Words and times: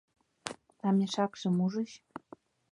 —А 0.85 0.89
мешакшым 0.97 1.55
ужыч? 1.65 1.91